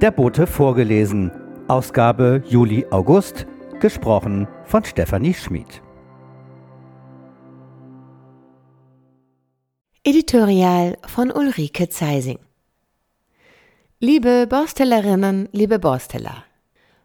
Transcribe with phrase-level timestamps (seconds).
[0.00, 1.30] Der Bote vorgelesen.
[1.68, 3.46] Ausgabe Juli-August.
[3.80, 5.82] Gesprochen von Stefanie Schmid.
[10.02, 12.38] Editorial von Ulrike Zeising.
[13.98, 16.44] Liebe Borstellerinnen, liebe Borsteller.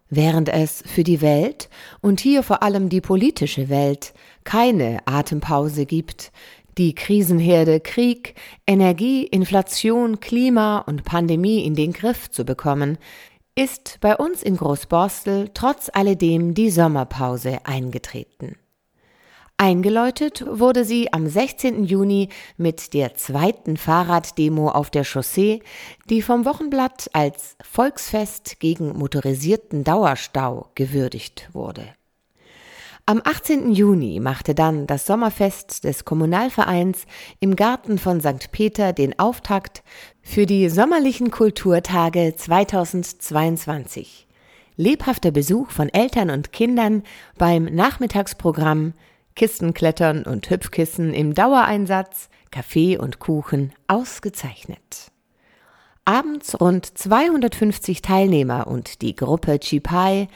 [0.09, 1.69] Während es für die Welt
[1.99, 4.13] und hier vor allem die politische Welt
[4.45, 6.31] keine Atempause gibt,
[6.77, 8.35] die Krisenherde Krieg,
[8.67, 12.97] Energie, Inflation, Klima und Pandemie in den Griff zu bekommen,
[13.55, 18.57] ist bei uns in Großborstel trotz alledem die Sommerpause eingetreten.
[19.57, 21.85] Eingeläutet wurde sie am 16.
[21.85, 22.27] Juni
[22.57, 25.61] mit der zweiten Fahrraddemo auf der Chaussee,
[26.09, 31.87] die vom Wochenblatt als Volksfest gegen motorisierten Dauerstau gewürdigt wurde.
[33.07, 33.71] Am 18.
[33.71, 37.05] Juni machte dann das Sommerfest des Kommunalvereins
[37.39, 38.51] im Garten von St.
[38.51, 39.83] Peter den Auftakt
[40.23, 44.25] für die sommerlichen Kulturtage 2022.
[44.75, 47.03] Lebhafter Besuch von Eltern und Kindern
[47.37, 48.93] beim Nachmittagsprogramm
[49.35, 55.11] Kistenklettern und Hüpfkissen im Dauereinsatz, Kaffee und Kuchen ausgezeichnet.
[56.05, 60.27] Abends rund 250 Teilnehmer und die Gruppe Chipai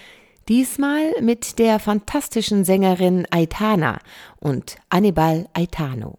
[0.50, 4.00] Diesmal mit der fantastischen Sängerin Aitana
[4.40, 6.18] und Annibal Aitano.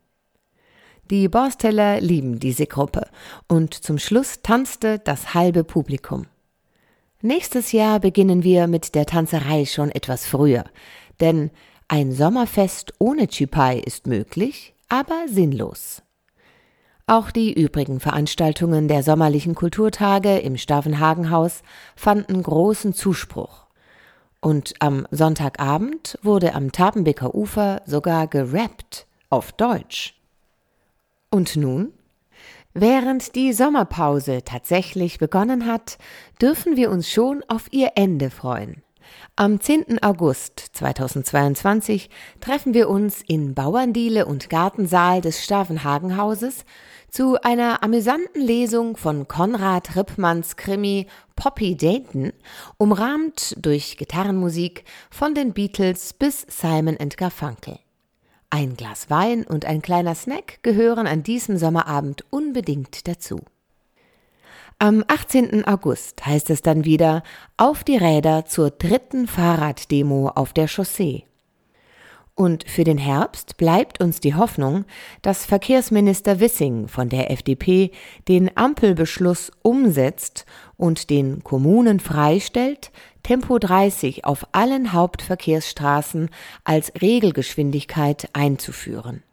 [1.11, 3.09] Die Borsteller lieben diese Gruppe
[3.49, 6.27] und zum Schluss tanzte das halbe Publikum.
[7.21, 10.63] Nächstes Jahr beginnen wir mit der Tanzerei schon etwas früher,
[11.19, 11.51] denn
[11.89, 16.05] ein Sommerfest ohne Chipai ist möglich, aber sinnlos.
[17.09, 21.63] Auch die übrigen Veranstaltungen der sommerlichen Kulturtage im Stavenhagenhaus
[21.97, 23.70] fanden großen Zuspruch.
[24.41, 30.15] Und am Sonntagabend wurde am Tapenbeker Ufer sogar gerappt auf Deutsch.
[31.31, 31.93] Und nun?
[32.73, 35.99] Während die Sommerpause tatsächlich begonnen hat,
[36.41, 38.83] dürfen wir uns schon auf ihr Ende freuen.
[39.37, 40.03] Am 10.
[40.03, 46.65] August 2022 treffen wir uns in Bauerndiele und Gartensaal des Stavenhagenhauses
[47.11, 52.33] zu einer amüsanten Lesung von Konrad Rippmanns Krimi Poppy Dayton,
[52.77, 57.79] umrahmt durch Gitarrenmusik von den Beatles bis Simon Garfunkel.
[58.51, 63.41] Ein Glas Wein und ein kleiner Snack gehören an diesem Sommerabend unbedingt dazu.
[64.83, 65.67] Am 18.
[65.67, 67.23] August heißt es dann wieder
[67.59, 71.25] auf die Räder zur dritten Fahrraddemo auf der Chaussee.
[72.35, 74.87] Und für den Herbst bleibt uns die Hoffnung,
[75.21, 77.91] dass Verkehrsminister Wissing von der FDP
[78.27, 80.47] den Ampelbeschluss umsetzt
[80.79, 82.91] und den Kommunen freistellt,
[83.23, 86.31] Tempo 30 auf allen Hauptverkehrsstraßen
[86.65, 89.25] als Regelgeschwindigkeit einzuführen.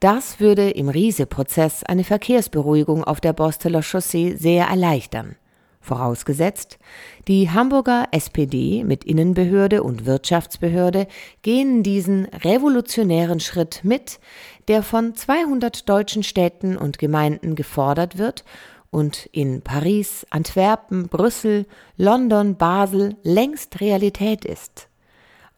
[0.00, 5.34] Das würde im Riese-Prozess eine Verkehrsberuhigung auf der Borsteler Chaussee sehr erleichtern.
[5.80, 6.78] Vorausgesetzt,
[7.26, 11.08] die Hamburger SPD mit Innenbehörde und Wirtschaftsbehörde
[11.42, 14.20] gehen diesen revolutionären Schritt mit,
[14.68, 18.44] der von 200 deutschen Städten und Gemeinden gefordert wird
[18.90, 21.66] und in Paris, Antwerpen, Brüssel,
[21.96, 24.87] London, Basel längst Realität ist.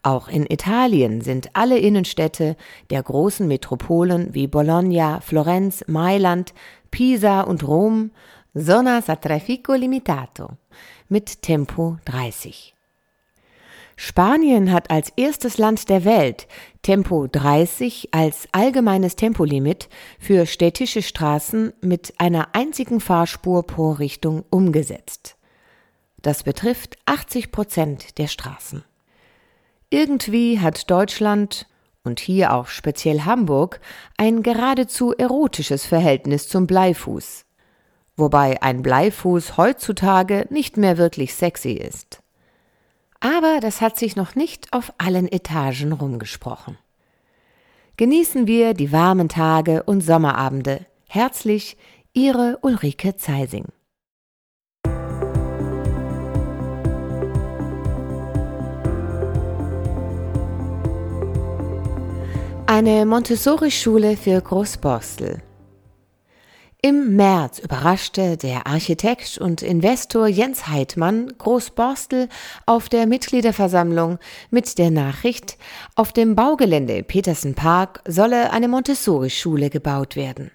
[0.02, 2.56] Auch in Italien sind alle Innenstädte
[2.88, 6.54] der großen Metropolen wie Bologna, Florenz, Mailand,
[6.90, 8.10] Pisa und Rom
[8.54, 10.56] Zonas a traffico limitato
[11.08, 12.74] mit Tempo 30.
[13.94, 16.48] Spanien hat als erstes Land der Welt
[16.82, 25.36] Tempo 30 als allgemeines Tempolimit für städtische Straßen mit einer einzigen Fahrspur pro Richtung umgesetzt.
[26.22, 28.82] Das betrifft 80 Prozent der Straßen.
[29.90, 31.66] Irgendwie hat Deutschland
[32.04, 33.80] und hier auch speziell Hamburg
[34.16, 37.44] ein geradezu erotisches Verhältnis zum Bleifuß,
[38.16, 42.22] wobei ein Bleifuß heutzutage nicht mehr wirklich sexy ist.
[43.18, 46.78] Aber das hat sich noch nicht auf allen Etagen rumgesprochen.
[47.96, 50.86] Genießen wir die warmen Tage und Sommerabende.
[51.08, 51.76] Herzlich,
[52.14, 53.66] Ihre Ulrike Zeising.
[62.72, 65.42] Eine Montessori-Schule für Großborstel.
[66.80, 72.28] Im März überraschte der Architekt und Investor Jens Heidmann Großborstel
[72.66, 74.20] auf der Mitgliederversammlung
[74.50, 75.58] mit der Nachricht,
[75.96, 80.52] auf dem Baugelände Petersen Park solle eine Montessori-Schule gebaut werden.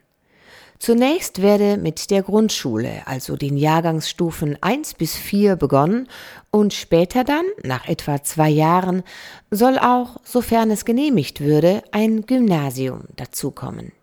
[0.86, 6.08] Zunächst werde mit der Grundschule, also den Jahrgangsstufen 1 bis 4 begonnen
[6.52, 9.02] und später dann, nach etwa zwei Jahren,
[9.50, 13.94] soll auch, sofern es genehmigt würde, ein Gymnasium dazukommen.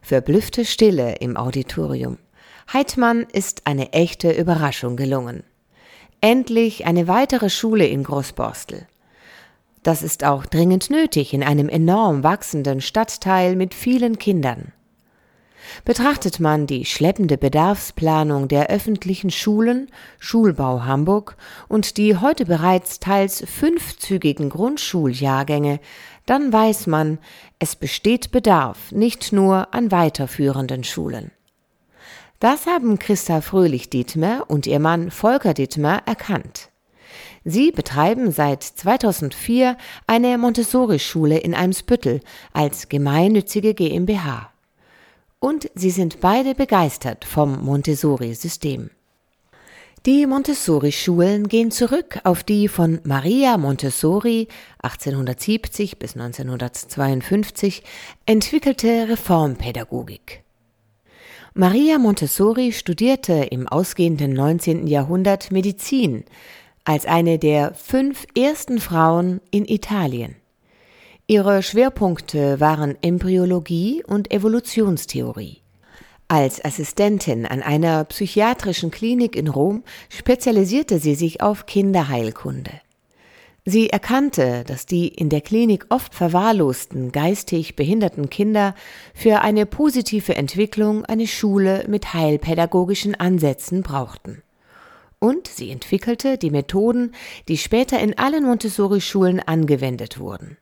[0.00, 2.16] Verblüffte Stille im Auditorium.
[2.72, 5.42] Heidmann ist eine echte Überraschung gelungen.
[6.22, 8.86] Endlich eine weitere Schule in Großborstel.
[9.82, 14.72] Das ist auch dringend nötig in einem enorm wachsenden Stadtteil mit vielen Kindern.
[15.84, 21.36] Betrachtet man die schleppende Bedarfsplanung der öffentlichen Schulen, Schulbau Hamburg
[21.68, 25.80] und die heute bereits teils fünfzügigen Grundschuljahrgänge,
[26.26, 27.18] dann weiß man,
[27.58, 31.30] es besteht Bedarf nicht nur an weiterführenden Schulen.
[32.38, 36.70] Das haben Christa Fröhlich-Dietmer und ihr Mann Volker Dietmer erkannt.
[37.44, 39.76] Sie betreiben seit 2004
[40.06, 42.20] eine Montessori-Schule in Eimsbüttel
[42.52, 44.50] als gemeinnützige GmbH
[45.40, 48.90] und sie sind beide begeistert vom Montessori-System.
[50.06, 54.48] Die Montessori-Schulen gehen zurück auf die von Maria Montessori
[54.82, 57.82] 1870 bis 1952
[58.24, 60.42] entwickelte Reformpädagogik.
[61.52, 64.86] Maria Montessori studierte im ausgehenden 19.
[64.86, 66.24] Jahrhundert Medizin
[66.84, 70.39] als eine der fünf ersten Frauen in Italien.
[71.30, 75.58] Ihre Schwerpunkte waren Embryologie und Evolutionstheorie.
[76.26, 82.72] Als Assistentin an einer psychiatrischen Klinik in Rom spezialisierte sie sich auf Kinderheilkunde.
[83.64, 88.74] Sie erkannte, dass die in der Klinik oft verwahrlosten geistig behinderten Kinder
[89.14, 94.42] für eine positive Entwicklung eine Schule mit heilpädagogischen Ansätzen brauchten.
[95.20, 97.12] Und sie entwickelte die Methoden,
[97.46, 100.56] die später in allen Montessori-Schulen angewendet wurden.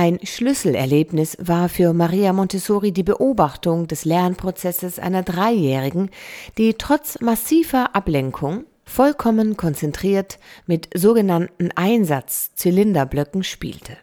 [0.00, 6.10] Ein Schlüsselerlebnis war für Maria Montessori die Beobachtung des Lernprozesses einer Dreijährigen,
[6.56, 13.96] die trotz massiver Ablenkung vollkommen konzentriert mit sogenannten Einsatzzylinderblöcken spielte.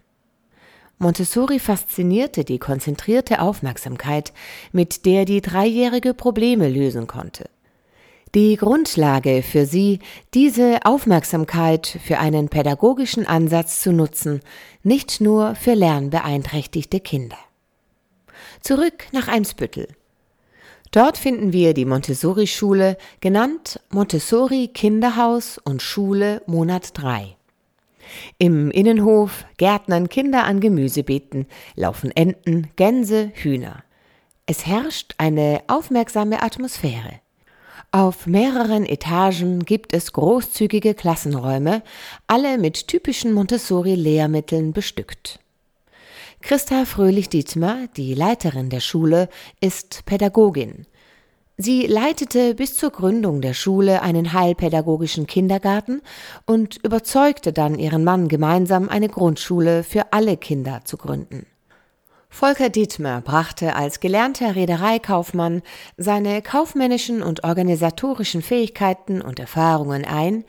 [0.97, 4.33] Montessori faszinierte die konzentrierte Aufmerksamkeit,
[4.73, 7.45] mit der die Dreijährige Probleme lösen konnte
[8.35, 9.99] die Grundlage für sie,
[10.33, 14.41] diese Aufmerksamkeit für einen pädagogischen Ansatz zu nutzen,
[14.83, 17.37] nicht nur für lernbeeinträchtigte Kinder.
[18.59, 19.87] Zurück nach Eimsbüttel.
[20.91, 27.37] Dort finden wir die Montessori-Schule, genannt Montessori Kinderhaus und Schule Monat 3.
[28.37, 33.83] Im Innenhof gärtnern Kinder an Gemüsebeeten, laufen Enten, Gänse, Hühner.
[34.45, 37.21] Es herrscht eine aufmerksame Atmosphäre.
[37.95, 41.81] Auf mehreren Etagen gibt es großzügige Klassenräume,
[42.27, 45.39] alle mit typischen Montessori-Lehrmitteln bestückt.
[46.41, 49.29] Christa Fröhlich-Dietmer, die Leiterin der Schule,
[49.61, 50.87] ist Pädagogin.
[51.55, 56.01] Sie leitete bis zur Gründung der Schule einen heilpädagogischen Kindergarten
[56.45, 61.45] und überzeugte dann ihren Mann gemeinsam eine Grundschule für alle Kinder zu gründen.
[62.35, 65.61] Volker Dietmer brachte als gelernter Reedereikaufmann
[65.95, 70.43] seine kaufmännischen und organisatorischen Fähigkeiten und Erfahrungen ein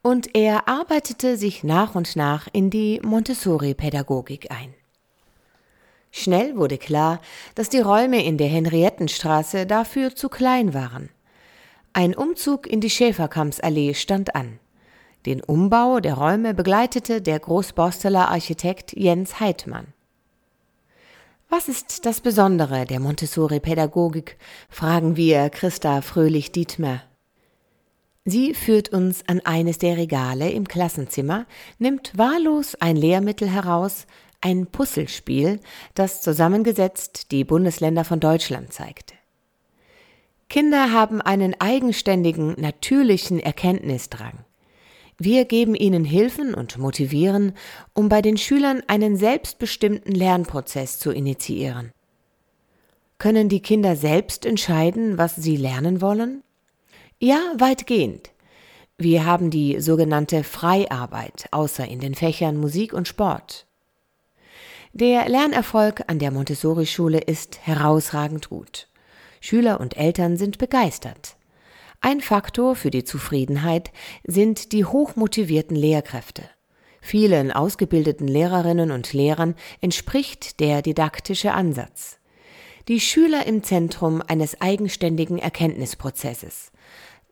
[0.00, 4.72] und er arbeitete sich nach und nach in die Montessori-Pädagogik ein.
[6.10, 7.20] Schnell wurde klar,
[7.54, 11.10] dass die Räume in der Henriettenstraße dafür zu klein waren.
[11.92, 14.58] Ein Umzug in die Schäferkampsallee stand an.
[15.26, 19.88] Den Umbau der Räume begleitete der Großborsteler Architekt Jens Heidmann.
[21.48, 24.36] Was ist das Besondere der Montessori-Pädagogik?
[24.68, 27.02] fragen wir Christa Fröhlich-Dietmer.
[28.24, 31.46] Sie führt uns an eines der Regale im Klassenzimmer,
[31.78, 34.06] nimmt wahllos ein Lehrmittel heraus,
[34.40, 35.60] ein Puzzlespiel,
[35.94, 39.14] das zusammengesetzt die Bundesländer von Deutschland zeigte.
[40.48, 44.44] Kinder haben einen eigenständigen, natürlichen Erkenntnisdrang.
[45.18, 47.52] Wir geben ihnen Hilfen und motivieren,
[47.94, 51.92] um bei den Schülern einen selbstbestimmten Lernprozess zu initiieren.
[53.18, 56.42] Können die Kinder selbst entscheiden, was sie lernen wollen?
[57.18, 58.30] Ja, weitgehend.
[58.98, 63.66] Wir haben die sogenannte Freiarbeit, außer in den Fächern Musik und Sport.
[64.92, 68.88] Der Lernerfolg an der Montessori-Schule ist herausragend gut.
[69.40, 71.35] Schüler und Eltern sind begeistert.
[72.00, 73.90] Ein Faktor für die Zufriedenheit
[74.24, 76.42] sind die hochmotivierten Lehrkräfte.
[77.00, 82.18] Vielen ausgebildeten Lehrerinnen und Lehrern entspricht der didaktische Ansatz.
[82.88, 86.72] Die Schüler im Zentrum eines eigenständigen Erkenntnisprozesses.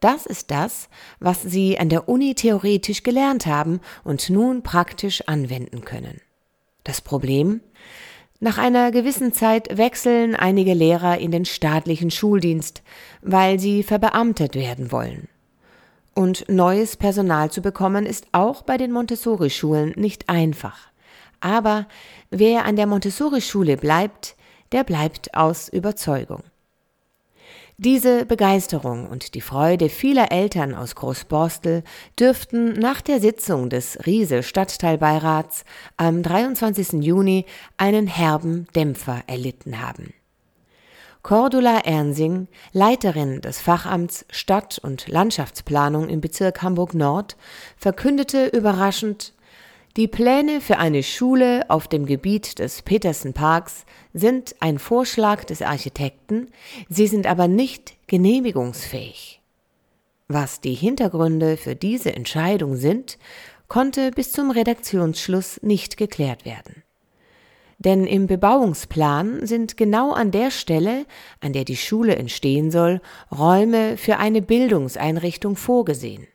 [0.00, 5.84] Das ist das, was sie an der Uni theoretisch gelernt haben und nun praktisch anwenden
[5.84, 6.20] können.
[6.82, 7.60] Das Problem?
[8.44, 12.82] Nach einer gewissen Zeit wechseln einige Lehrer in den staatlichen Schuldienst,
[13.22, 15.28] weil sie verbeamtet werden wollen.
[16.14, 20.88] Und neues Personal zu bekommen ist auch bei den Montessori-Schulen nicht einfach.
[21.40, 21.86] Aber
[22.28, 24.36] wer an der Montessori-Schule bleibt,
[24.72, 26.42] der bleibt aus Überzeugung.
[27.76, 31.82] Diese Begeisterung und die Freude vieler Eltern aus Großborstel
[32.18, 35.64] dürften nach der Sitzung des Riese Stadtteilbeirats
[35.96, 37.04] am 23.
[37.04, 40.14] Juni einen herben Dämpfer erlitten haben.
[41.24, 47.36] Cordula Ernsing, Leiterin des Fachamts Stadt- und Landschaftsplanung im Bezirk Hamburg Nord,
[47.76, 49.33] verkündete überraschend,
[49.96, 55.62] die Pläne für eine Schule auf dem Gebiet des Petersen Parks sind ein Vorschlag des
[55.62, 56.48] Architekten,
[56.88, 59.40] sie sind aber nicht genehmigungsfähig.
[60.26, 63.18] Was die Hintergründe für diese Entscheidung sind,
[63.68, 66.82] konnte bis zum Redaktionsschluss nicht geklärt werden.
[67.78, 71.06] Denn im Bebauungsplan sind genau an der Stelle,
[71.40, 76.26] an der die Schule entstehen soll, Räume für eine Bildungseinrichtung vorgesehen.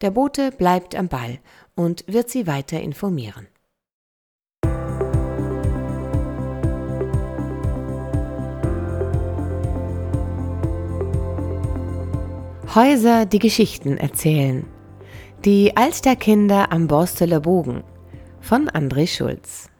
[0.00, 1.38] Der Bote bleibt am Ball
[1.78, 3.46] und wird sie weiter informieren.
[12.74, 14.66] Häuser, die Geschichten erzählen.
[15.44, 17.84] Die Alsterkinder am Borsteler Bogen
[18.40, 19.70] von André Schulz.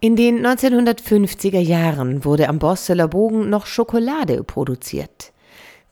[0.00, 5.31] In den 1950er Jahren wurde am Borsteler Bogen noch Schokolade produziert.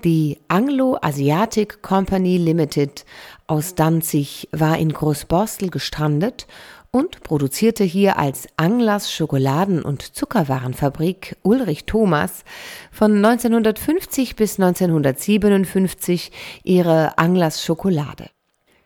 [0.04, 3.04] Die Anglo-Asiatic Company Limited
[3.46, 6.46] aus Danzig war in Großborstel gestrandet
[6.90, 12.44] und produzierte hier als Anglers Schokoladen- und Zuckerwarenfabrik Ulrich Thomas
[12.90, 16.32] von 1950 bis 1957
[16.64, 18.30] ihre Anglers Schokolade.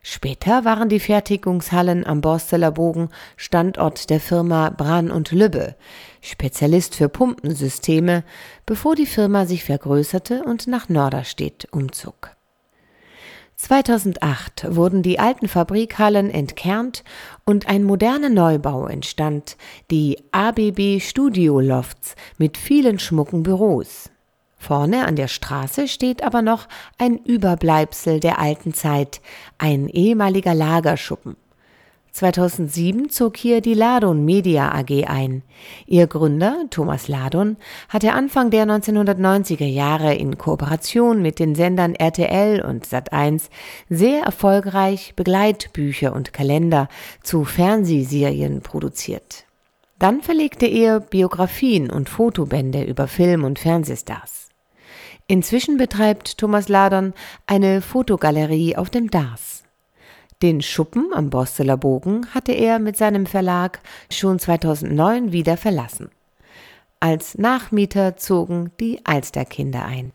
[0.06, 5.76] Später waren die Fertigungshallen am Borsteler Bogen Standort der Firma Bran und Lübbe,
[6.25, 8.25] Spezialist für Pumpensysteme,
[8.64, 12.31] bevor die Firma sich vergrößerte und nach Norderstedt umzog.
[13.57, 17.04] 2008 wurden die alten Fabrikhallen entkernt
[17.45, 19.57] und ein moderner Neubau entstand,
[19.90, 24.11] die ABB Studio Lofts mit vielen schmucken Büros.
[24.57, 29.21] Vorne an der Straße steht aber noch ein Überbleibsel der alten Zeit,
[29.59, 31.37] ein ehemaliger Lagerschuppen.
[32.14, 35.42] 2007 zog hier die Ladon Media AG ein.
[35.85, 37.56] Ihr Gründer, Thomas Ladon,
[37.88, 43.49] hatte Anfang der 1990er Jahre in Kooperation mit den Sendern RTL und Sat1
[43.88, 46.88] sehr erfolgreich Begleitbücher und Kalender
[47.25, 49.44] zu Fernsehserien produziert.
[49.99, 54.50] Dann verlegte er Biografien und Fotobände über Film- und Fernsehstars.
[55.26, 57.12] Inzwischen betreibt Thomas Ladern
[57.47, 59.63] eine Fotogalerie auf dem Dars.
[60.45, 63.81] Den Schuppen am Borsteler Bogen hatte er mit seinem Verlag
[64.13, 66.11] schon 2009 wieder verlassen.
[67.01, 70.13] Als Nachmieter zogen die Alsterkinder ein.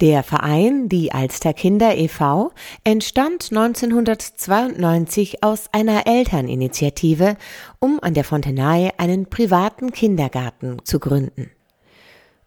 [0.00, 2.50] Der Verein, die Alsterkinder e.V.,
[2.82, 7.36] entstand 1992 aus einer Elterninitiative,
[7.78, 11.53] um an der Fontenay einen privaten Kindergarten zu gründen.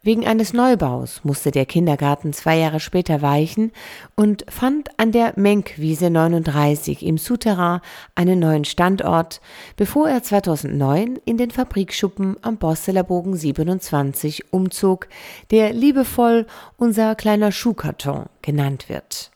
[0.02, 3.72] Wegen eines Neubaus musste der Kindergarten zwei Jahre später weichen
[4.14, 7.80] und fand an der Menkwiese 39 im Souterrain
[8.14, 9.40] einen neuen Standort,
[9.76, 15.08] bevor er 2009 in den Fabrikschuppen am Borsteler Bogen 27 umzog,
[15.50, 19.32] der liebevoll unser kleiner Schuhkarton genannt wird.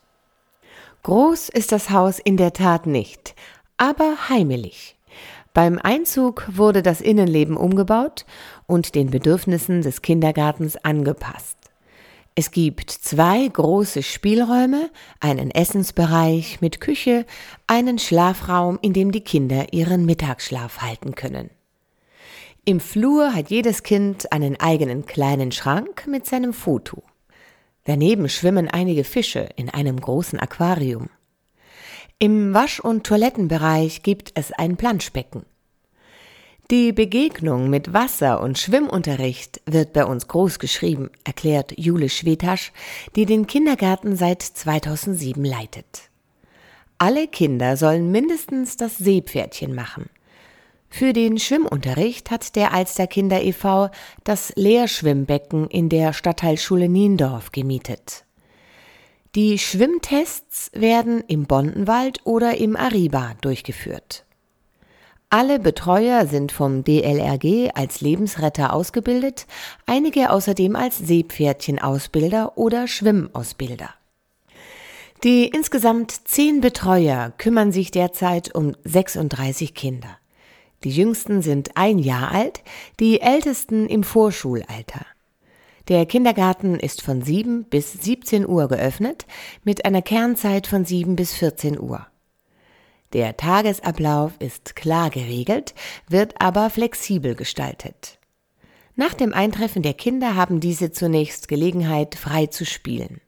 [1.03, 3.35] Groß ist das Haus in der Tat nicht,
[3.75, 4.95] aber heimelig.
[5.53, 8.25] Beim Einzug wurde das Innenleben umgebaut
[8.67, 11.57] und den Bedürfnissen des Kindergartens angepasst.
[12.35, 14.89] Es gibt zwei große Spielräume,
[15.19, 17.25] einen Essensbereich mit Küche,
[17.67, 21.51] einen Schlafraum, in dem die Kinder ihren Mittagsschlaf halten können.
[22.65, 27.03] Im Flur hat jedes Kind einen eigenen kleinen Schrank mit seinem Foto.
[27.83, 31.09] Daneben schwimmen einige Fische in einem großen Aquarium.
[32.19, 35.45] Im Wasch- und Toilettenbereich gibt es ein Planschbecken.
[36.71, 42.71] Die Begegnung mit Wasser- und Schwimmunterricht wird bei uns groß geschrieben, erklärt Jule Schwetasch,
[43.17, 46.09] die den Kindergarten seit 2007 leitet.
[46.97, 50.09] Alle Kinder sollen mindestens das Seepferdchen machen.
[50.89, 53.89] Für den Schwimmunterricht hat der Alster Kinder e.V.
[54.23, 58.23] das Lehrschwimmbecken in der Stadtteilschule Niendorf gemietet.
[59.35, 64.23] Die Schwimmtests werden im Bondenwald oder im Ariba durchgeführt.
[65.35, 69.47] Alle Betreuer sind vom DLRG als Lebensretter ausgebildet,
[69.87, 73.89] einige außerdem als Seepferdchenausbilder oder Schwimmausbilder.
[75.23, 80.19] Die insgesamt zehn Betreuer kümmern sich derzeit um 36 Kinder.
[80.83, 82.61] Die jüngsten sind ein Jahr alt,
[82.99, 85.03] die ältesten im Vorschulalter.
[85.87, 89.25] Der Kindergarten ist von 7 bis 17 Uhr geöffnet,
[89.63, 92.05] mit einer Kernzeit von 7 bis 14 Uhr.
[93.13, 95.75] Der Tagesablauf ist klar geregelt,
[96.09, 98.17] wird aber flexibel gestaltet.
[98.95, 103.21] Nach dem Eintreffen der Kinder haben diese zunächst Gelegenheit, frei zu spielen.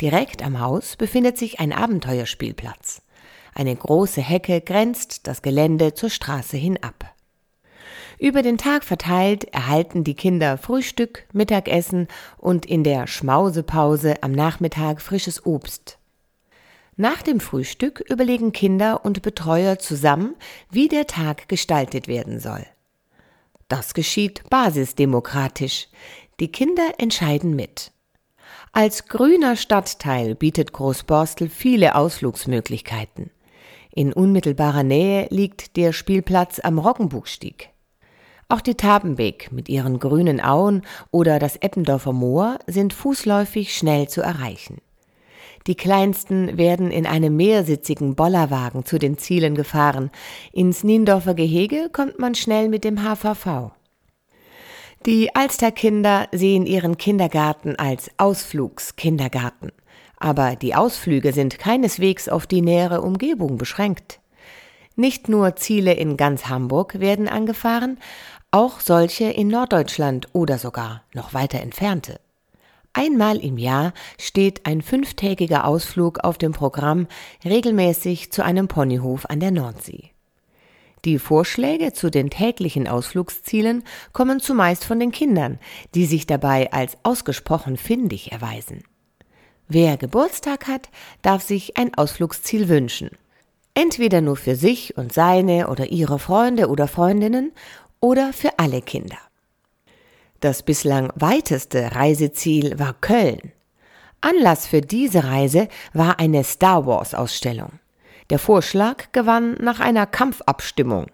[0.00, 3.02] Direkt am Haus befindet sich ein Abenteuerspielplatz.
[3.54, 7.14] Eine große Hecke grenzt das Gelände zur Straße hin ab.
[8.18, 15.00] Über den Tag verteilt erhalten die Kinder Frühstück, Mittagessen und in der Schmausepause am Nachmittag
[15.00, 15.97] frisches Obst.
[17.00, 20.34] Nach dem Frühstück überlegen Kinder und Betreuer zusammen,
[20.68, 22.66] wie der Tag gestaltet werden soll.
[23.68, 25.86] Das geschieht basisdemokratisch.
[26.40, 27.92] Die Kinder entscheiden mit.
[28.72, 33.30] Als grüner Stadtteil bietet Großborstel viele Ausflugsmöglichkeiten.
[33.92, 37.70] In unmittelbarer Nähe liegt der Spielplatz am Roggenbuchstieg.
[38.48, 44.20] Auch die Tabenbeek mit ihren grünen Auen oder das Eppendorfer Moor sind fußläufig schnell zu
[44.20, 44.78] erreichen.
[45.68, 50.10] Die kleinsten werden in einem mehrsitzigen Bollerwagen zu den Zielen gefahren.
[50.50, 53.72] Ins Niendorfer Gehege kommt man schnell mit dem HVV.
[55.04, 59.70] Die Alsterkinder sehen ihren Kindergarten als Ausflugskindergarten.
[60.16, 64.20] Aber die Ausflüge sind keineswegs auf die nähere Umgebung beschränkt.
[64.96, 67.98] Nicht nur Ziele in ganz Hamburg werden angefahren,
[68.50, 72.20] auch solche in Norddeutschland oder sogar noch weiter entfernte.
[72.98, 77.06] Einmal im Jahr steht ein fünftägiger Ausflug auf dem Programm
[77.44, 80.10] regelmäßig zu einem Ponyhof an der Nordsee.
[81.04, 85.60] Die Vorschläge zu den täglichen Ausflugszielen kommen zumeist von den Kindern,
[85.94, 88.82] die sich dabei als ausgesprochen findig erweisen.
[89.68, 90.88] Wer Geburtstag hat,
[91.22, 93.10] darf sich ein Ausflugsziel wünschen.
[93.74, 97.52] Entweder nur für sich und seine oder ihre Freunde oder Freundinnen
[98.00, 99.27] oder für alle Kinder.
[100.40, 103.52] Das bislang weiteste Reiseziel war Köln.
[104.20, 107.80] Anlass für diese Reise war eine Star Wars Ausstellung.
[108.30, 111.06] Der Vorschlag gewann nach einer Kampfabstimmung.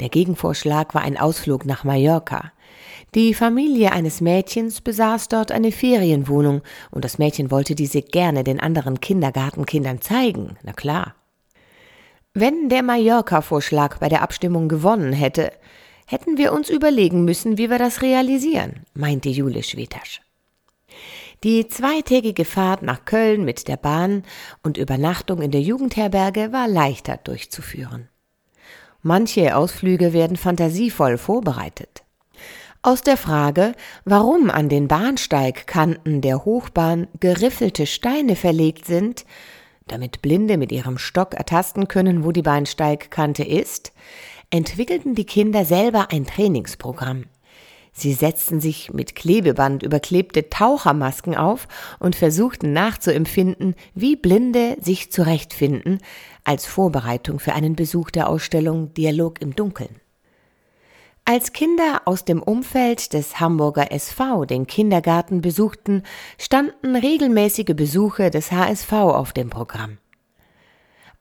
[0.00, 2.52] Der Gegenvorschlag war ein Ausflug nach Mallorca.
[3.14, 8.58] Die Familie eines Mädchens besaß dort eine Ferienwohnung und das Mädchen wollte diese gerne den
[8.58, 11.14] anderen Kindergartenkindern zeigen, na klar.
[12.32, 15.52] Wenn der Mallorca-Vorschlag bei der Abstimmung gewonnen hätte,
[16.12, 20.20] hätten wir uns überlegen müssen, wie wir das realisieren, meinte Jule Schwetasch.
[21.42, 24.22] Die zweitägige Fahrt nach Köln mit der Bahn
[24.62, 28.08] und Übernachtung in der Jugendherberge war leichter durchzuführen.
[29.00, 32.04] Manche Ausflüge werden fantasievoll vorbereitet.
[32.82, 33.72] Aus der Frage,
[34.04, 39.24] warum an den Bahnsteigkanten der Hochbahn geriffelte Steine verlegt sind,
[39.88, 43.92] damit Blinde mit ihrem Stock ertasten können, wo die Bahnsteigkante ist,
[44.52, 47.24] entwickelten die Kinder selber ein Trainingsprogramm.
[47.94, 55.98] Sie setzten sich mit Klebeband überklebte Tauchermasken auf und versuchten nachzuempfinden, wie Blinde sich zurechtfinden,
[56.44, 60.00] als Vorbereitung für einen Besuch der Ausstellung Dialog im Dunkeln.
[61.24, 66.02] Als Kinder aus dem Umfeld des Hamburger SV den Kindergarten besuchten,
[66.38, 69.98] standen regelmäßige Besuche des HSV auf dem Programm.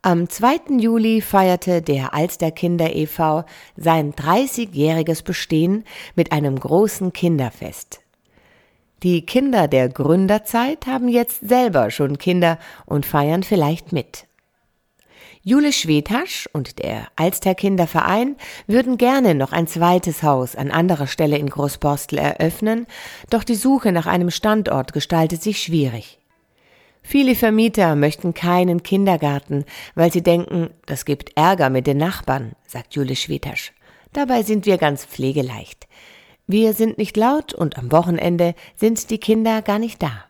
[0.03, 0.79] Am 2.
[0.79, 3.43] Juli feierte der Alsterkinder e.V.
[3.77, 5.83] sein 30-jähriges Bestehen
[6.15, 7.99] mit einem großen Kinderfest.
[9.03, 14.25] Die Kinder der Gründerzeit haben jetzt selber schon Kinder und feiern vielleicht mit.
[15.43, 21.47] Jule Schwetasch und der Alsterkinderverein würden gerne noch ein zweites Haus an anderer Stelle in
[21.47, 22.87] Großborstel eröffnen,
[23.29, 26.20] doch die Suche nach einem Standort gestaltet sich schwierig.
[27.01, 32.95] Viele Vermieter möchten keinen Kindergarten, weil sie denken, das gibt Ärger mit den Nachbarn, sagt
[32.95, 33.73] Jule Schwetasch.
[34.13, 35.87] Dabei sind wir ganz pflegeleicht.
[36.47, 40.25] Wir sind nicht laut und am Wochenende sind die Kinder gar nicht da.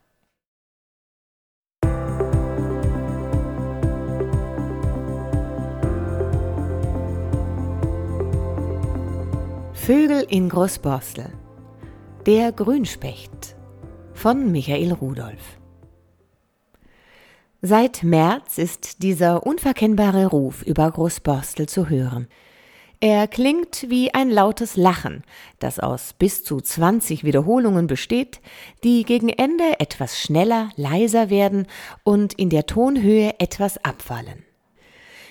[9.73, 11.33] Vögel in Großborstel
[12.27, 13.55] Der Grünspecht
[14.13, 15.60] von Michael Rudolph
[17.63, 22.27] Seit März ist dieser unverkennbare Ruf über Großborstel zu hören.
[22.99, 25.21] Er klingt wie ein lautes Lachen,
[25.59, 28.41] das aus bis zu 20 Wiederholungen besteht,
[28.83, 31.67] die gegen Ende etwas schneller, leiser werden
[32.03, 34.43] und in der Tonhöhe etwas abfallen.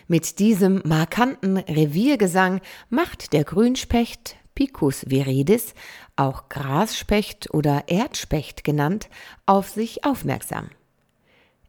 [0.07, 5.75] Mit diesem markanten Reviergesang macht der Grünspecht Picus viridis,
[6.15, 9.09] auch Grasspecht oder Erdspecht genannt,
[9.47, 10.71] auf sich aufmerksam.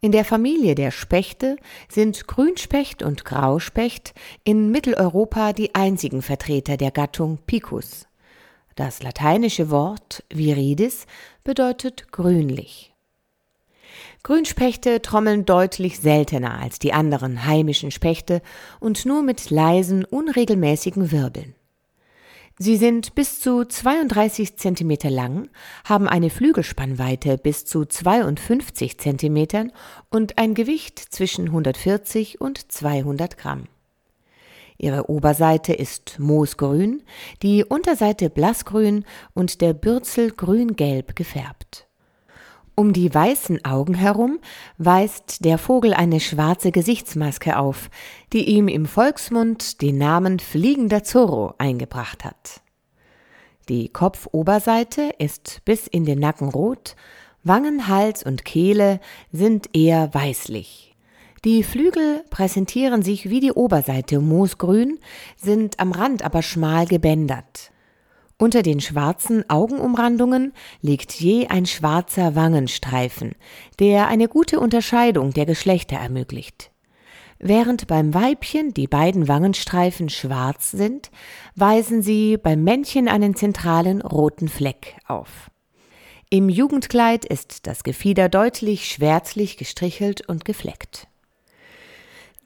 [0.04, 6.90] In der Familie der Spechte sind Grünspecht und Grauspecht in Mitteleuropa die einzigen Vertreter der
[6.90, 8.08] Gattung Picus.
[8.76, 11.06] Das lateinische Wort viridis
[11.44, 12.96] bedeutet grünlich.
[14.24, 18.42] Grünspechte trommeln deutlich seltener als die anderen heimischen Spechte
[18.80, 21.54] und nur mit leisen, unregelmäßigen Wirbeln.
[22.64, 25.50] Sie sind bis zu 32 cm lang,
[25.84, 29.72] haben eine Flügelspannweite bis zu 52 cm
[30.12, 33.64] und ein Gewicht zwischen 140 und 200 Gramm.
[34.78, 37.02] Ihre Oberseite ist moosgrün,
[37.42, 41.88] die Unterseite blassgrün und der Bürzel grün-gelb gefärbt.
[42.76, 44.40] Um die weißen Augen herum
[44.78, 47.90] weist der Vogel eine schwarze Gesichtsmaske auf,
[48.34, 52.62] die ihm im Volksmund den Namen Fliegender Zorro eingebracht hat.
[53.70, 56.96] Die Kopfoberseite ist bis in den Nacken rot,
[57.44, 59.00] Wangen, Hals und Kehle
[59.32, 60.96] sind eher weißlich.
[61.44, 65.00] Die Flügel präsentieren sich wie die Oberseite moosgrün,
[65.38, 67.72] sind am Rand aber schmal gebändert.
[68.42, 73.36] Unter den schwarzen Augenumrandungen liegt je ein schwarzer Wangenstreifen,
[73.78, 76.72] der eine gute Unterscheidung der Geschlechter ermöglicht.
[77.38, 81.12] Während beim Weibchen die beiden Wangenstreifen schwarz sind,
[81.54, 85.52] weisen sie beim Männchen einen zentralen roten Fleck auf.
[86.32, 91.11] Im Jugendkleid ist das Gefieder deutlich schwärzlich gestrichelt und gefleckt.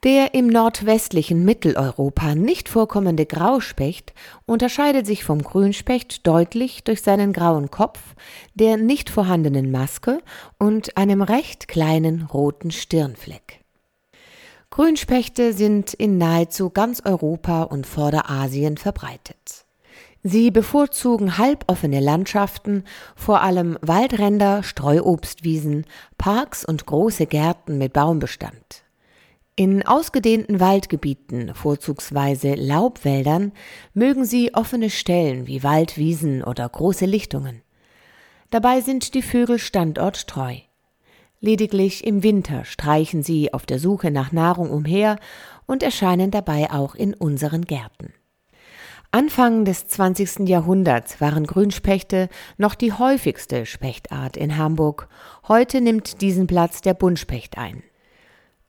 [0.05, 4.13] Der im nordwestlichen Mitteleuropa nicht vorkommende Grauspecht
[4.45, 8.13] unterscheidet sich vom Grünspecht deutlich durch seinen grauen Kopf,
[8.53, 10.19] der nicht vorhandenen Maske
[10.59, 13.61] und einem recht kleinen roten Stirnfleck.
[14.69, 19.65] Grünspechte sind in nahezu ganz Europa und Vorderasien verbreitet.
[20.21, 22.83] Sie bevorzugen halboffene Landschaften,
[23.15, 25.87] vor allem Waldränder, Streuobstwiesen,
[26.19, 28.84] Parks und große Gärten mit Baumbestand.
[29.57, 33.53] In ausgedehnten Waldgebieten, vorzugsweise Laubwäldern,
[33.93, 37.61] mögen sie offene Stellen wie Waldwiesen oder große Lichtungen.
[38.49, 40.55] Dabei sind die Vögel standorttreu.
[41.39, 45.15] Lediglich im Winter streichen sie auf der Suche nach Nahrung umher
[45.65, 48.11] und erscheinen dabei auch in unseren Gärten.
[49.11, 50.49] Anfang des 20.
[50.49, 55.07] Jahrhunderts waren Grünspechte noch die häufigste Spechtart in Hamburg.
[55.47, 57.83] Heute nimmt diesen Platz der Buntspecht ein.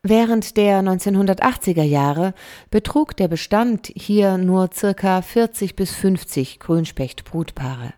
[0.02, 2.34] Während der 1980er Jahre
[2.70, 7.92] betrug der Bestand hier nur circa 40 bis 50 Grünspechtbrutpaare.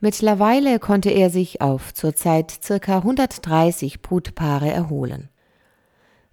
[0.00, 5.28] Mittlerweile konnte er sich auf zurzeit circa 130 Brutpaare erholen.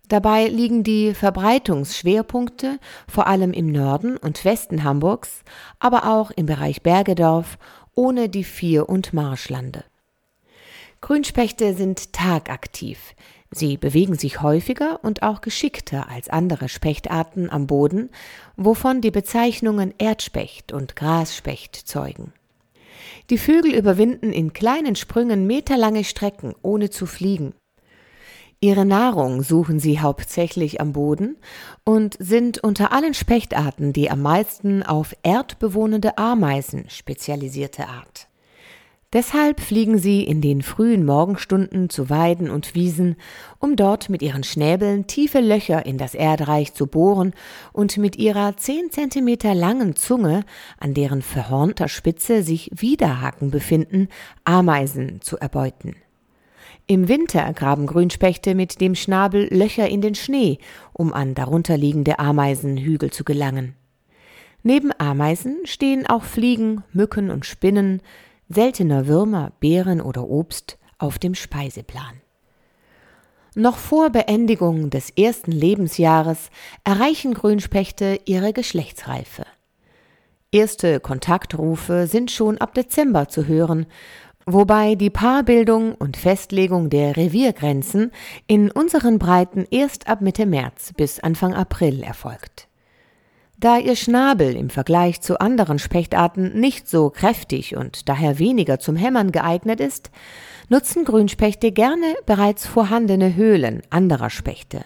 [0.07, 5.43] Dabei liegen die Verbreitungsschwerpunkte vor allem im Norden und Westen Hamburgs,
[5.79, 7.57] aber auch im Bereich Bergedorf
[7.93, 9.83] ohne die Vier- und Marschlande.
[11.01, 13.15] Grünspechte sind tagaktiv.
[13.51, 18.09] Sie bewegen sich häufiger und auch geschickter als andere Spechtarten am Boden,
[18.55, 22.33] wovon die Bezeichnungen Erdspecht und Grasspecht zeugen.
[23.29, 27.53] Die Vögel überwinden in kleinen Sprüngen meterlange Strecken, ohne zu fliegen.
[28.59, 31.37] Ihre Nahrung suchen sie hauptsächlich am Boden
[31.83, 38.26] und sind unter allen Spechtarten die am meisten auf erdbewohnende Ameisen spezialisierte Art.
[39.17, 43.15] Deshalb fliegen sie in den frühen Morgenstunden zu Weiden und Wiesen,
[43.57, 47.33] um dort mit ihren Schnäbeln tiefe Löcher in das Erdreich zu bohren
[47.73, 50.43] und mit ihrer zehn Zentimeter langen Zunge,
[50.79, 54.07] an deren verhornter Spitze sich Widerhaken befinden,
[54.43, 55.95] Ameisen zu erbeuten.
[56.85, 60.59] Im Winter graben Grünspechte mit dem Schnabel Löcher in den Schnee,
[60.93, 63.73] um an darunterliegende Ameisenhügel zu gelangen.
[64.61, 68.01] Neben Ameisen stehen auch Fliegen, Mücken und Spinnen,
[68.49, 72.21] seltener Würmer, Beeren oder Obst auf dem Speiseplan.
[73.55, 76.51] Noch vor Beendigung des ersten Lebensjahres
[76.83, 79.45] erreichen Grünspechte ihre Geschlechtsreife.
[80.51, 83.87] Erste Kontaktrufe sind schon ab Dezember zu hören,
[84.45, 88.11] wobei die Paarbildung und Festlegung der Reviergrenzen
[88.45, 92.66] in unseren Breiten erst ab Mitte März bis Anfang April erfolgt.
[93.59, 98.95] Da ihr Schnabel im Vergleich zu anderen Spechtarten nicht so kräftig und daher weniger zum
[98.95, 100.11] Hämmern geeignet ist,
[100.69, 104.85] nutzen Grünspechte gerne bereits vorhandene Höhlen anderer Spechte.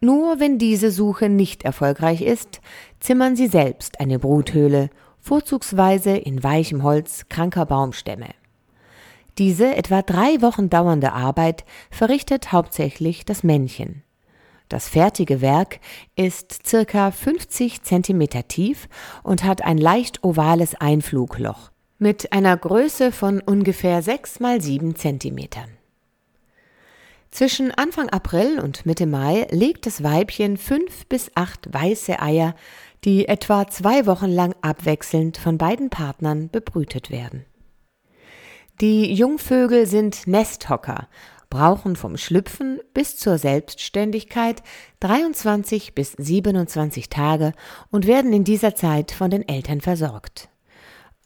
[0.00, 2.62] Nur wenn diese Suche nicht erfolgreich ist,
[2.98, 4.88] zimmern sie selbst eine Bruthöhle,
[5.20, 8.28] vorzugsweise in weichem Holz kranker Baumstämme.
[9.36, 14.02] Diese etwa drei Wochen dauernde Arbeit verrichtet hauptsächlich das Männchen.
[14.68, 15.80] Das fertige Werk
[16.16, 18.88] ist circa 50 Zentimeter tief
[19.22, 25.70] und hat ein leicht ovales Einflugloch mit einer Größe von ungefähr 6 mal 7 Zentimetern.
[27.30, 32.54] Zwischen Anfang April und Mitte Mai legt das Weibchen fünf bis acht weiße Eier,
[33.04, 37.44] die etwa zwei Wochen lang abwechselnd von beiden Partnern bebrütet werden.
[38.80, 41.08] Die Jungvögel sind Nesthocker
[41.50, 44.62] brauchen vom Schlüpfen bis zur Selbstständigkeit
[45.00, 47.52] 23 bis 27 Tage
[47.90, 50.48] und werden in dieser Zeit von den Eltern versorgt.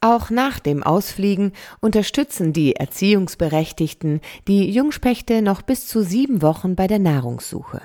[0.01, 6.87] Auch nach dem Ausfliegen unterstützen die Erziehungsberechtigten die Jungspechte noch bis zu sieben Wochen bei
[6.87, 7.81] der Nahrungssuche.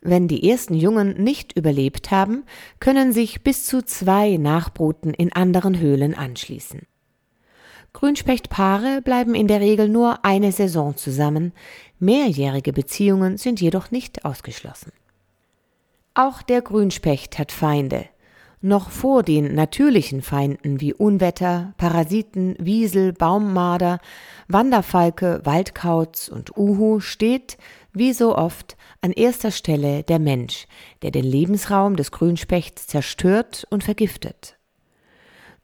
[0.00, 2.44] Wenn die ersten Jungen nicht überlebt haben,
[2.78, 6.82] können sich bis zu zwei Nachbruten in anderen Höhlen anschließen.
[7.92, 11.52] Grünspechtpaare bleiben in der Regel nur eine Saison zusammen,
[11.98, 14.92] mehrjährige Beziehungen sind jedoch nicht ausgeschlossen.
[16.14, 18.06] Auch der Grünspecht hat Feinde.
[18.62, 24.00] Noch vor den natürlichen Feinden wie Unwetter, Parasiten, Wiesel, Baummarder,
[24.48, 27.56] Wanderfalke, Waldkauz und Uhu steht,
[27.94, 30.66] wie so oft, an erster Stelle der Mensch,
[31.02, 34.59] der den Lebensraum des Grünspechts zerstört und vergiftet.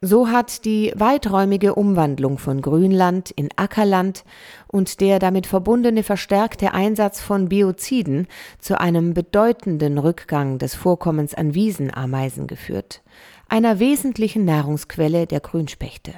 [0.02, 4.24] So hat die weiträumige Umwandlung von Grünland in Ackerland
[4.66, 8.26] und der damit verbundene verstärkte Einsatz von Bioziden
[8.59, 13.02] zu einem bedeutenden Rückgang des Vorkommens an Wiesenameisen geführt,
[13.48, 16.12] einer wesentlichen Nahrungsquelle der Grünspechte.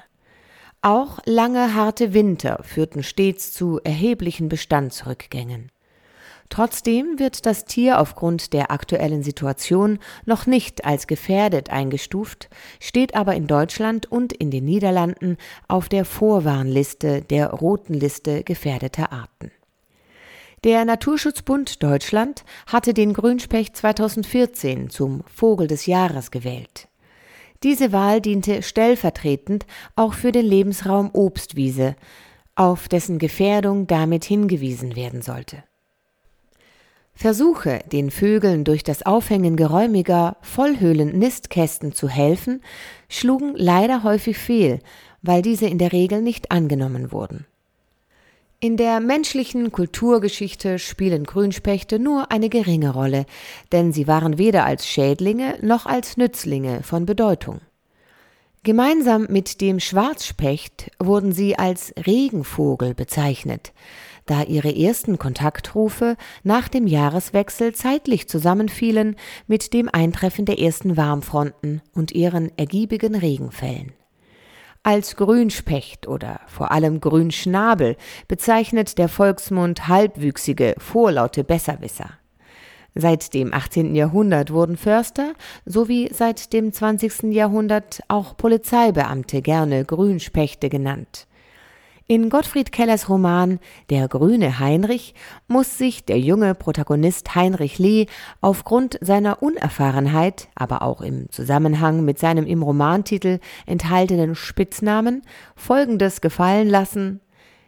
[0.82, 5.70] Auch lange harte Winter führten stets zu erheblichen Bestandsrückgängen.
[6.50, 12.48] Trotzdem wird das Tier aufgrund der aktuellen Situation noch nicht als gefährdet eingestuft,
[12.80, 15.37] steht aber in Deutschland und in den Niederlanden
[15.68, 19.50] auf der Vorwarnliste der roten Liste gefährdeter Arten.
[20.64, 26.88] Der Naturschutzbund Deutschland hatte den Grünspecht 2014 zum Vogel des Jahres gewählt.
[27.62, 31.94] Diese Wahl diente stellvertretend auch für den Lebensraum Obstwiese,
[32.56, 35.62] auf dessen Gefährdung damit hingewiesen werden sollte.
[37.18, 42.62] Versuche, den Vögeln durch das Aufhängen geräumiger Vollhöhlen-Nistkästen zu helfen,
[43.09, 44.78] schlugen leider häufig fehl,
[45.20, 47.44] weil diese in der Regel nicht angenommen wurden.
[48.61, 53.26] In der menschlichen Kulturgeschichte spielen Grünspechte nur eine geringe Rolle,
[53.72, 57.61] denn sie waren weder als Schädlinge noch als Nützlinge von Bedeutung.
[58.62, 63.72] Gemeinsam mit dem Schwarzspecht wurden sie als Regenvogel bezeichnet,
[64.30, 71.82] da ihre ersten Kontaktrufe nach dem Jahreswechsel zeitlich zusammenfielen mit dem Eintreffen der ersten Warmfronten
[71.94, 73.92] und ihren ergiebigen Regenfällen.
[74.82, 77.96] Als Grünspecht oder vor allem Grünschnabel
[78.28, 82.10] bezeichnet der Volksmund halbwüchsige, vorlaute Besserwisser.
[82.94, 83.94] Seit dem 18.
[83.94, 87.24] Jahrhundert wurden Förster sowie seit dem 20.
[87.34, 91.28] Jahrhundert auch Polizeibeamte gerne Grünspechte genannt.
[92.11, 95.12] In Gottfried Kellers Roman Der grüne Heinrich
[95.47, 98.07] muss sich der junge Protagonist Heinrich Lee
[98.40, 105.21] aufgrund seiner Unerfahrenheit, aber auch im Zusammenhang mit seinem im Romantitel enthaltenen Spitznamen
[105.55, 107.21] folgendes gefallen lassen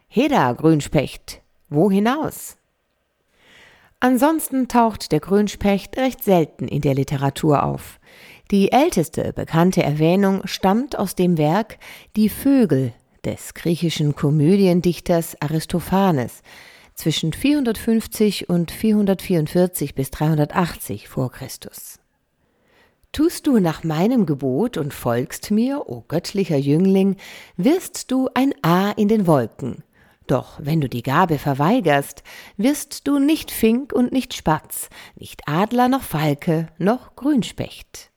[0.09, 2.57] Heda Grünspecht, wo hinaus?
[4.01, 8.01] Ansonsten taucht der Grünspecht recht selten in der Literatur auf.
[8.51, 11.77] Die älteste bekannte Erwähnung stammt aus dem Werk
[12.17, 16.43] Die Vögel des griechischen Komödiendichters Aristophanes
[16.95, 21.99] zwischen 450 und 444 bis 380 vor Christus.
[23.13, 27.17] Tust du nach meinem Gebot und folgst mir, o göttlicher Jüngling,
[27.57, 29.83] wirst du ein A in den Wolken.
[30.29, 32.23] Doch wenn du die Gabe verweigerst,
[32.57, 38.10] wirst du nicht Fink und nicht Spatz, nicht Adler noch Falke noch Grünspecht.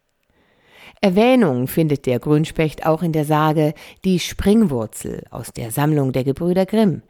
[1.02, 3.74] Erwähnung findet der Grünspecht auch in der Sage
[4.06, 7.02] Die Springwurzel aus der Sammlung der Gebrüder Grimm,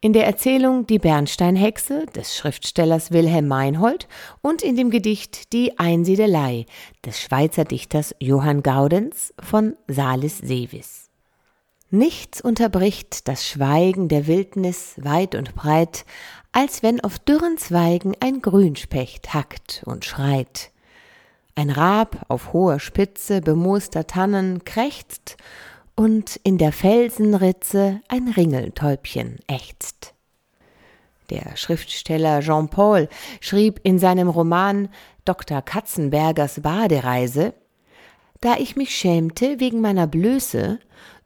[0.00, 4.08] in der Erzählung Die Bernsteinhexe des Schriftstellers Wilhelm Meinhold
[4.40, 6.66] und in dem Gedicht Die Einsiedelei
[7.06, 11.08] des Schweizer Dichters Johann Gaudenz von Salis Sevis.
[11.94, 16.04] Nichts unterbricht das Schweigen der Wildnis weit und breit,
[16.50, 20.71] als wenn auf dürren Zweigen ein Grünspecht hackt und schreit.
[21.54, 25.36] Ein Rab auf hoher Spitze bemooster Tannen krächzt
[25.94, 30.14] und in der Felsenritze ein Ringeltäubchen ächzt.
[31.30, 33.08] Der Schriftsteller Jean Paul
[33.40, 34.88] schrieb in seinem Roman
[35.24, 35.62] Dr.
[35.62, 37.54] Katzenbergers Badereise
[38.40, 40.78] Da ich mich schämte wegen meiner Blöße,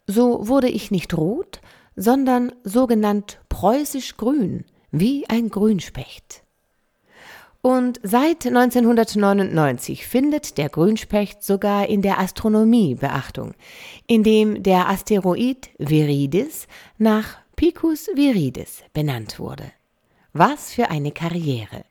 [0.07, 1.61] so wurde ich nicht rot,
[1.95, 6.46] sondern sogenannt preußisch grün, wie ein Grünspecht.
[7.67, 13.55] Und seit 1999 findet der Grünspecht sogar in der Astronomie Beachtung,
[14.07, 19.65] indem der Asteroid Viridis nach Picus Viridis benannt wurde.
[20.33, 21.83] Was für eine Karriere!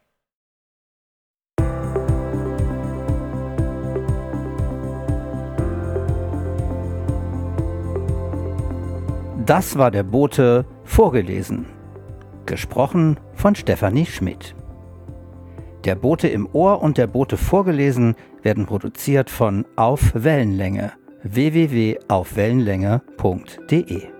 [9.45, 11.65] Das war der Bote vorgelesen.
[12.45, 14.55] Gesprochen von Stefanie Schmidt.
[15.85, 24.14] Der Bote im Ohr und der Bote vorgelesen werden produziert von Auf Wellenlänge www.aufwellenlänge.de